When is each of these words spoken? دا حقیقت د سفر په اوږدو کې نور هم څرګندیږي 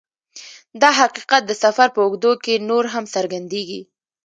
دا 0.81 0.89
حقیقت 0.99 1.41
د 1.47 1.51
سفر 1.63 1.87
په 1.95 1.99
اوږدو 2.05 2.31
کې 2.43 2.63
نور 2.69 2.83
هم 2.93 3.03
څرګندیږي 3.15 3.81